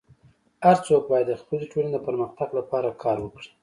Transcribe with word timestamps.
هر 0.65 0.77
څوک 0.87 1.01
باید 1.11 1.27
د 1.29 1.33
خپلي 1.41 1.65
ټولني 1.71 1.91
د 1.93 1.97
پرمختګ 2.07 2.49
لپاره 2.59 2.97
کار 3.03 3.17
وکړي. 3.21 3.49